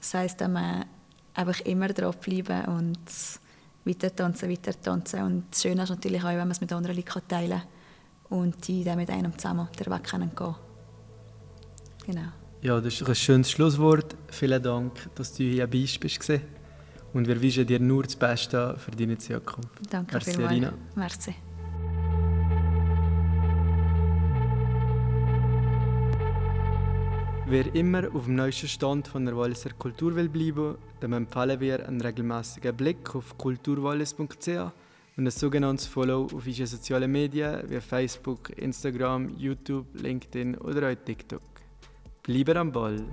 Das 0.00 0.14
heisst, 0.14 0.40
ähm, 0.40 0.56
einfach 1.34 1.60
immer 1.62 1.88
drauf 1.88 2.18
bleiben 2.18 2.64
und 2.66 2.98
weiter 3.84 4.14
tanzen, 4.14 4.48
weiter 4.48 4.80
tanzen. 4.80 5.22
Und 5.22 5.44
das 5.50 5.62
Schöne 5.62 5.82
ist 5.82 5.90
natürlich 5.90 6.22
auch, 6.22 6.28
wenn 6.28 6.38
man 6.38 6.52
es 6.52 6.60
mit 6.60 6.72
anderen 6.72 6.96
Leuten 6.96 7.26
teilen 7.26 7.60
kann 8.28 8.38
und 8.38 8.68
die 8.68 8.84
dann 8.84 8.98
mit 8.98 9.10
einem 9.10 9.36
zusammen 9.36 9.68
den 9.78 9.92
Weg 9.92 10.04
gehen 10.04 10.34
können. 10.36 10.65
Genau. 12.06 12.28
Ja, 12.62 12.80
das 12.80 13.00
ist 13.00 13.08
ein 13.08 13.14
schönes 13.14 13.50
Schlusswort. 13.50 14.16
Vielen 14.28 14.62
Dank, 14.62 14.92
dass 15.14 15.34
du 15.34 15.42
hier 15.44 15.66
bist. 15.66 16.00
Und 17.12 17.26
wir 17.26 17.40
wünschen 17.40 17.66
dir 17.66 17.80
nur 17.80 18.04
das 18.04 18.16
Beste 18.16 18.76
für 18.78 18.90
deine 18.90 19.18
Zukunft. 19.18 19.70
Danke 19.90 20.14
Merci, 20.14 20.30
vielmals. 20.32 20.52
Rina. 20.52 20.72
Merci. 20.94 21.34
Wer 27.48 27.72
immer 27.76 28.12
auf 28.12 28.24
dem 28.24 28.34
neuesten 28.34 28.66
Stand 28.66 29.06
von 29.06 29.24
der 29.24 29.36
Walliser 29.36 29.70
Kultur 29.70 30.16
will 30.16 30.28
bleiben, 30.28 30.76
dem 31.00 31.12
empfehlen 31.12 31.60
wir 31.60 31.86
einen 31.88 32.00
regelmäßigen 32.00 32.76
Blick 32.76 33.14
auf 33.14 33.38
kulturwallis.ch 33.38 34.48
und 35.16 35.26
ein 35.26 35.30
sogenanntes 35.30 35.86
Follow 35.86 36.24
auf 36.24 36.44
unseren 36.44 36.66
sozialen 36.66 37.12
Medien 37.12 37.62
wie 37.68 37.80
Facebook, 37.80 38.50
Instagram, 38.58 39.30
YouTube, 39.38 39.86
LinkedIn 39.94 40.58
oder 40.58 40.90
auch 40.90 40.96
TikTok. 41.04 41.55
Bleibe 42.26 42.58
am 42.58 42.72
Ball! 42.72 43.04